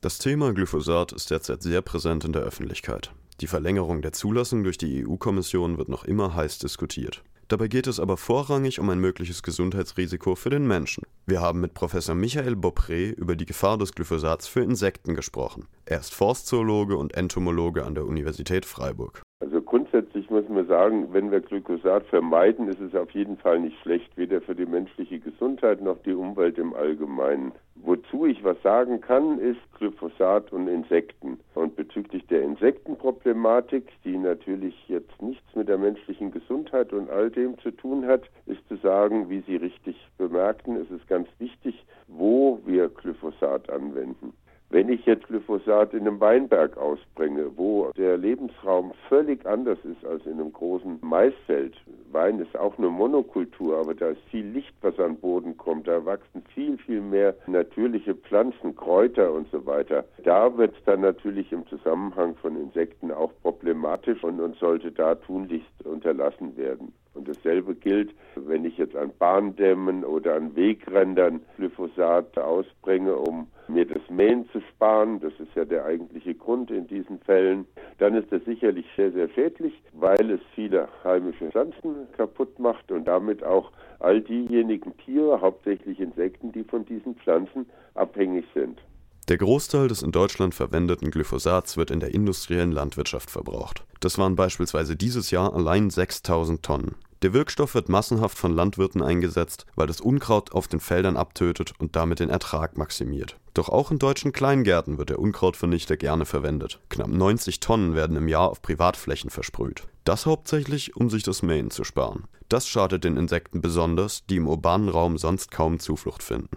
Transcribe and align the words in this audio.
Das 0.00 0.18
Thema 0.18 0.52
Glyphosat 0.52 1.10
ist 1.10 1.32
derzeit 1.32 1.60
sehr 1.60 1.82
präsent 1.82 2.24
in 2.24 2.32
der 2.32 2.42
Öffentlichkeit. 2.42 3.10
Die 3.40 3.48
Verlängerung 3.48 4.00
der 4.00 4.12
Zulassung 4.12 4.62
durch 4.62 4.78
die 4.78 5.04
EU-Kommission 5.04 5.76
wird 5.76 5.88
noch 5.88 6.04
immer 6.04 6.36
heiß 6.36 6.60
diskutiert. 6.60 7.24
Dabei 7.48 7.66
geht 7.66 7.88
es 7.88 7.98
aber 7.98 8.16
vorrangig 8.16 8.78
um 8.78 8.90
ein 8.90 9.00
mögliches 9.00 9.42
Gesundheitsrisiko 9.42 10.36
für 10.36 10.50
den 10.50 10.68
Menschen. 10.68 11.02
Wir 11.26 11.40
haben 11.40 11.60
mit 11.60 11.74
Professor 11.74 12.14
Michael 12.14 12.54
Beaupré 12.54 13.12
über 13.12 13.34
die 13.34 13.46
Gefahr 13.46 13.76
des 13.76 13.92
Glyphosats 13.92 14.46
für 14.46 14.60
Insekten 14.60 15.16
gesprochen. 15.16 15.66
Er 15.84 15.98
ist 15.98 16.14
Forstzoologe 16.14 16.96
und 16.96 17.16
Entomologe 17.16 17.84
an 17.84 17.96
der 17.96 18.06
Universität 18.06 18.66
Freiburg. 18.66 19.22
Also 19.40 19.60
grundsätzlich 19.62 20.30
muss 20.30 20.48
man 20.48 20.66
sagen, 20.68 21.12
wenn 21.12 21.32
wir 21.32 21.40
Glyphosat 21.40 22.06
vermeiden, 22.06 22.68
ist 22.68 22.80
es 22.80 22.94
auf 22.94 23.10
jeden 23.10 23.36
Fall 23.36 23.58
nicht 23.58 23.80
schlecht, 23.80 24.16
weder 24.16 24.40
für 24.42 24.54
die 24.54 24.66
menschliche 24.66 25.18
Gesundheit 25.18 25.80
noch 25.80 25.98
die 26.04 26.12
Umwelt 26.12 26.56
im 26.58 26.74
Allgemeinen. 26.74 27.52
Wozu 27.82 28.26
ich 28.26 28.42
was 28.44 28.60
sagen 28.62 29.00
kann, 29.00 29.38
ist 29.38 29.60
Glyphosat 29.78 30.52
und 30.52 30.68
Insekten. 30.68 31.38
Und 31.54 31.76
bezüglich 31.76 32.26
der 32.26 32.42
Insektenproblematik, 32.42 33.84
die 34.04 34.16
natürlich 34.16 34.74
jetzt 34.88 35.22
nichts 35.22 35.54
mit 35.54 35.68
der 35.68 35.78
menschlichen 35.78 36.30
Gesundheit 36.30 36.92
und 36.92 37.08
all 37.10 37.30
dem 37.30 37.58
zu 37.58 37.70
tun 37.70 38.06
hat, 38.06 38.22
ist 38.46 38.66
zu 38.68 38.76
sagen, 38.76 39.30
wie 39.30 39.40
Sie 39.42 39.56
richtig 39.56 39.96
bemerkten, 40.18 40.76
ist 40.76 40.90
es 40.90 41.06
ganz 41.06 41.28
wichtig, 41.38 41.84
wo 42.08 42.60
wir 42.64 42.88
Glyphosat 42.88 43.70
anwenden. 43.70 44.32
Wenn 44.70 44.90
ich 44.90 45.06
jetzt 45.06 45.26
Glyphosat 45.28 45.94
in 45.94 46.00
einem 46.00 46.20
Weinberg 46.20 46.76
ausbringe, 46.76 47.50
wo 47.56 47.90
der 47.96 48.18
Lebensraum 48.18 48.92
völlig 49.08 49.46
anders 49.46 49.78
ist 49.82 50.04
als 50.04 50.26
in 50.26 50.34
einem 50.34 50.52
großen 50.52 50.98
Maisfeld, 51.00 51.74
Wein 52.12 52.38
ist 52.38 52.56
auch 52.56 52.76
eine 52.78 52.88
Monokultur, 52.88 53.78
aber 53.78 53.94
da 53.94 54.08
ist 54.08 54.20
viel 54.30 54.46
Licht, 54.46 54.74
was 54.80 54.98
an 54.98 55.16
Boden 55.16 55.56
kommt, 55.56 55.88
da 55.88 56.04
wachsen 56.04 56.42
viel, 56.54 56.78
viel 56.78 57.00
mehr 57.00 57.34
natürliche 57.46 58.14
Pflanzen, 58.14 58.76
Kräuter 58.76 59.32
und 59.32 59.50
so 59.50 59.64
weiter. 59.66 60.04
Da 60.24 60.56
wird 60.56 60.74
es 60.76 60.84
dann 60.84 61.00
natürlich 61.00 61.52
im 61.52 61.66
Zusammenhang 61.66 62.34
von 62.36 62.56
Insekten 62.56 63.10
auch 63.10 63.32
problematisch 63.42 64.22
und, 64.24 64.40
und 64.40 64.56
sollte 64.56 64.92
da 64.92 65.14
tunlichst 65.14 65.84
unterlassen 65.84 66.56
werden. 66.56 66.92
Und 67.14 67.28
dasselbe 67.28 67.74
gilt, 67.74 68.14
wenn 68.36 68.64
ich 68.64 68.78
jetzt 68.78 68.96
an 68.96 69.12
Bahndämmen 69.18 70.04
oder 70.04 70.34
an 70.34 70.54
Wegrändern 70.54 71.40
Glyphosat 71.56 72.38
ausbringe, 72.38 73.16
um 73.16 73.48
mir 73.68 73.86
das 73.86 74.02
Mähen 74.08 74.48
zu 74.50 74.60
sparen, 74.60 75.20
das 75.20 75.32
ist 75.38 75.54
ja 75.54 75.64
der 75.64 75.84
eigentliche 75.84 76.34
Grund 76.34 76.70
in 76.70 76.86
diesen 76.86 77.18
Fällen, 77.20 77.66
dann 77.98 78.14
ist 78.14 78.30
das 78.32 78.44
sicherlich 78.44 78.86
sehr, 78.96 79.12
sehr 79.12 79.28
schädlich, 79.30 79.74
weil 79.92 80.30
es 80.30 80.40
viele 80.54 80.88
heimische 81.04 81.50
Pflanzen 81.50 82.08
kaputt 82.16 82.58
macht 82.58 82.90
und 82.90 83.06
damit 83.06 83.44
auch 83.44 83.70
all 84.00 84.20
diejenigen 84.20 84.96
Tiere, 84.98 85.40
hauptsächlich 85.40 86.00
Insekten, 86.00 86.52
die 86.52 86.64
von 86.64 86.84
diesen 86.84 87.16
Pflanzen 87.16 87.66
abhängig 87.94 88.44
sind. 88.54 88.80
Der 89.28 89.36
Großteil 89.36 89.88
des 89.88 90.02
in 90.02 90.10
Deutschland 90.10 90.54
verwendeten 90.54 91.10
Glyphosats 91.10 91.76
wird 91.76 91.90
in 91.90 92.00
der 92.00 92.14
industriellen 92.14 92.72
Landwirtschaft 92.72 93.30
verbraucht. 93.30 93.84
Das 94.00 94.16
waren 94.16 94.36
beispielsweise 94.36 94.96
dieses 94.96 95.30
Jahr 95.30 95.52
allein 95.52 95.90
6000 95.90 96.62
Tonnen. 96.62 96.94
Der 97.22 97.32
Wirkstoff 97.32 97.74
wird 97.74 97.88
massenhaft 97.88 98.38
von 98.38 98.52
Landwirten 98.52 99.02
eingesetzt, 99.02 99.66
weil 99.74 99.88
das 99.88 100.00
Unkraut 100.00 100.52
auf 100.52 100.68
den 100.68 100.78
Feldern 100.78 101.16
abtötet 101.16 101.72
und 101.78 101.96
damit 101.96 102.20
den 102.20 102.30
Ertrag 102.30 102.78
maximiert. 102.78 103.36
Doch 103.54 103.68
auch 103.68 103.90
in 103.90 103.98
deutschen 103.98 104.30
Kleingärten 104.30 104.98
wird 104.98 105.10
der 105.10 105.18
Unkrautvernichter 105.18 105.96
gerne 105.96 106.26
verwendet. 106.26 106.78
Knapp 106.90 107.08
90 107.08 107.58
Tonnen 107.58 107.96
werden 107.96 108.16
im 108.16 108.28
Jahr 108.28 108.48
auf 108.48 108.62
Privatflächen 108.62 109.30
versprüht. 109.30 109.88
Das 110.04 110.26
hauptsächlich, 110.26 110.94
um 110.94 111.10
sich 111.10 111.24
das 111.24 111.42
Mähen 111.42 111.72
zu 111.72 111.82
sparen. 111.82 112.28
Das 112.48 112.68
schadet 112.68 113.02
den 113.02 113.16
Insekten 113.16 113.60
besonders, 113.60 114.24
die 114.26 114.36
im 114.36 114.46
urbanen 114.46 114.88
Raum 114.88 115.18
sonst 115.18 115.50
kaum 115.50 115.80
Zuflucht 115.80 116.22
finden. 116.22 116.56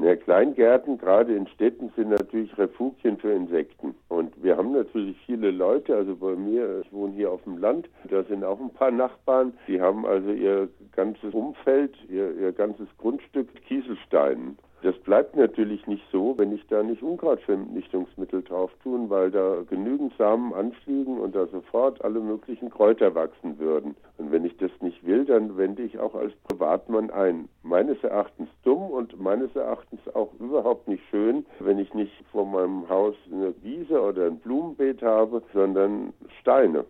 Ja, 0.00 0.16
Kleingärten, 0.16 0.96
gerade 0.98 1.34
in 1.34 1.46
Städten, 1.48 1.92
sind 1.94 2.10
natürlich 2.10 2.56
Refugien 2.56 3.18
für 3.18 3.32
Insekten. 3.32 3.94
Und 4.08 4.42
wir 4.42 4.56
haben 4.56 4.72
natürlich 4.72 5.16
viele 5.26 5.50
Leute, 5.50 5.94
also 5.94 6.16
bei 6.16 6.34
mir, 6.34 6.80
ich 6.84 6.92
wohne 6.92 7.12
hier 7.12 7.30
auf 7.30 7.42
dem 7.44 7.58
Land, 7.58 7.88
da 8.08 8.22
sind 8.24 8.42
auch 8.42 8.58
ein 8.58 8.70
paar 8.70 8.90
Nachbarn, 8.90 9.52
die 9.68 9.80
haben 9.80 10.06
also 10.06 10.30
ihr 10.30 10.68
ganzes 10.92 11.34
Umfeld, 11.34 11.94
ihr, 12.08 12.34
ihr 12.36 12.52
ganzes 12.52 12.88
Grundstück 12.98 13.48
Kieselsteinen. 13.66 14.56
Das 14.82 14.98
bleibt 14.98 15.36
natürlich 15.36 15.86
nicht 15.86 16.02
so, 16.10 16.36
wenn 16.36 16.52
ich 16.52 16.66
da 16.66 16.82
nicht 16.82 17.04
Unkrautvernichtungsmittel 17.04 18.42
drauf 18.42 18.72
tun, 18.82 19.10
weil 19.10 19.30
da 19.30 19.62
genügend 19.70 20.12
Samen 20.18 20.52
anfliegen 20.52 21.20
und 21.20 21.36
da 21.36 21.46
sofort 21.46 22.04
alle 22.04 22.18
möglichen 22.18 22.68
Kräuter 22.68 23.14
wachsen 23.14 23.60
würden. 23.60 23.94
Und 24.18 24.32
wenn 24.32 24.44
ich 24.44 24.56
das 24.56 24.72
nicht 24.80 25.06
will, 25.06 25.24
dann 25.24 25.56
wende 25.56 25.84
ich 25.84 26.00
auch 26.00 26.16
als 26.16 26.32
Privatmann 26.48 27.10
ein. 27.10 27.48
Meines 27.72 28.04
Erachtens 28.04 28.50
dumm 28.64 28.90
und 28.90 29.18
meines 29.18 29.56
Erachtens 29.56 30.00
auch 30.12 30.28
überhaupt 30.38 30.88
nicht 30.88 31.02
schön, 31.10 31.46
wenn 31.58 31.78
ich 31.78 31.94
nicht 31.94 32.12
vor 32.30 32.44
meinem 32.44 32.86
Haus 32.90 33.14
eine 33.32 33.54
Wiese 33.62 33.98
oder 33.98 34.26
ein 34.26 34.40
Blumenbeet 34.40 35.00
habe, 35.00 35.42
sondern 35.54 36.12
Steine. 36.42 36.84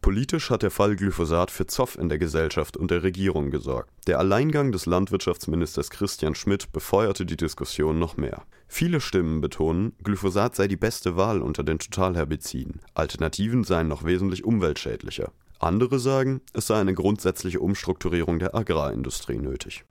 Politisch 0.00 0.48
hat 0.48 0.62
der 0.62 0.70
Fall 0.70 0.96
Glyphosat 0.96 1.50
für 1.50 1.66
Zoff 1.66 1.98
in 1.98 2.08
der 2.08 2.16
Gesellschaft 2.16 2.78
und 2.78 2.90
der 2.90 3.02
Regierung 3.02 3.50
gesorgt. 3.50 3.90
Der 4.06 4.18
Alleingang 4.18 4.72
des 4.72 4.86
Landwirtschaftsministers 4.86 5.90
Christian 5.90 6.34
Schmidt 6.34 6.72
befeuerte 6.72 7.26
die 7.26 7.36
Diskussion 7.36 7.98
noch 7.98 8.16
mehr. 8.16 8.44
Viele 8.68 9.02
Stimmen 9.02 9.42
betonen, 9.42 9.92
Glyphosat 10.02 10.56
sei 10.56 10.66
die 10.66 10.78
beste 10.78 11.18
Wahl 11.18 11.42
unter 11.42 11.62
den 11.62 11.78
Totalherbiziden. 11.78 12.80
Alternativen 12.94 13.64
seien 13.64 13.88
noch 13.88 14.02
wesentlich 14.02 14.44
umweltschädlicher. 14.44 15.30
Andere 15.58 15.98
sagen, 15.98 16.40
es 16.54 16.68
sei 16.68 16.80
eine 16.80 16.94
grundsätzliche 16.94 17.60
Umstrukturierung 17.60 18.38
der 18.38 18.54
Agrarindustrie 18.54 19.36
nötig 19.36 19.84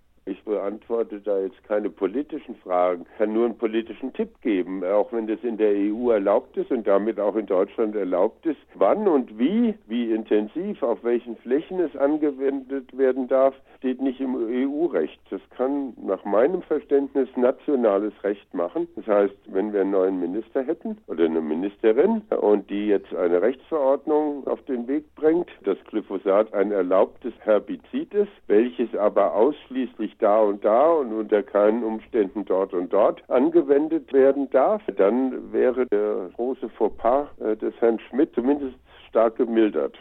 beantworte 0.59 1.22
da 1.22 1.40
jetzt 1.40 1.64
keine 1.64 1.90
politischen 1.90 2.56
Fragen, 2.56 3.06
kann 3.18 3.31
nur 3.34 3.46
einen 3.46 3.58
politischen 3.58 4.12
Tipp 4.12 4.42
geben, 4.42 4.84
auch 4.84 5.12
wenn 5.14 5.28
das 5.28 5.40
in 5.44 5.58
der 5.58 5.72
EU 5.72 6.12
erlaubt 6.12 6.58
ist 6.58 6.70
und 6.70 6.86
damit 6.86 7.18
auch 7.20 7.36
in 7.38 7.46
Deutschland 7.46 7.96
erlaubt 7.96 8.46
ist. 8.46 8.59
Wann 8.75 9.08
und 9.08 9.40
wie, 9.40 9.74
wie 9.88 10.12
intensiv, 10.12 10.84
auf 10.84 11.02
welchen 11.03 11.38
Flächen 11.38 11.80
es 11.80 11.96
angewendet 11.96 12.98
werden 12.98 13.28
darf, 13.30 13.56
steht 13.78 14.02
nicht 14.02 14.19
im 14.19 14.36
EU-Recht. 14.36 15.19
Das 15.30 15.42
kann 15.56 15.94
nach 16.02 16.25
meinem 16.25 16.62
Verständnis 16.62 17.30
nationales 17.38 18.14
Recht 18.24 18.53
machen. 18.53 18.88
Das 18.98 19.08
heißt, 19.08 19.36
wenn 19.48 19.72
wir 19.72 19.81
einen 19.81 19.92
neuen 19.92 20.19
Minister 20.19 20.64
hätten 20.64 20.98
oder 21.08 21.24
eine 21.24 21.42
Ministerin 21.42 22.22
und 22.42 22.69
die 22.69 22.88
jetzt 22.88 23.16
eine 23.16 23.42
Rechtsverordnung 23.42 24.46
auf 24.46 24.62
den 24.66 24.88
Weg 24.90 25.06
bringt, 25.16 25.48
dass 25.64 25.78
Glyphosat 25.86 26.53
ein 26.53 26.72
erlaubtes 26.72 27.34
Herbizid 27.40 28.14
ist, 28.14 28.31
welches 28.48 28.94
aber 28.96 29.34
ausschließlich 29.36 30.18
da 30.19 30.40
und 30.40 30.59
da 30.59 30.92
und 30.92 31.14
unter 31.14 31.44
keinen 31.44 31.84
Umständen 31.84 32.46
dort 32.46 32.74
und 32.74 32.92
dort 32.92 33.28
angewendet 33.30 34.12
werden 34.14 34.50
darf, 34.50 34.81
dann 34.97 35.52
wäre 35.52 35.86
der 35.88 36.30
große 36.36 36.70
Fauxpas 36.70 37.28
äh, 37.40 37.56
des 37.58 37.74
Herrn 37.80 38.00
Schmidt 38.09 38.34
zumindest 38.36 38.75
stark 39.09 39.38
gemildert. 39.38 39.98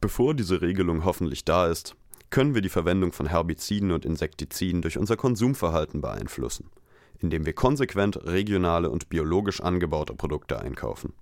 Bevor 0.00 0.34
diese 0.34 0.62
Regelung 0.62 1.04
hoffentlich 1.04 1.44
da 1.44 1.66
ist, 1.66 1.96
können 2.30 2.54
wir 2.54 2.62
die 2.62 2.68
Verwendung 2.68 3.12
von 3.12 3.26
Herbiziden 3.26 3.92
und 3.92 4.04
Insektiziden 4.04 4.82
durch 4.82 4.98
unser 4.98 5.16
Konsumverhalten 5.16 6.00
beeinflussen, 6.00 6.70
indem 7.20 7.46
wir 7.46 7.52
konsequent 7.52 8.24
regionale 8.26 8.90
und 8.90 9.08
biologisch 9.08 9.60
angebaute 9.60 10.14
Produkte 10.14 10.60
einkaufen. 10.60 11.14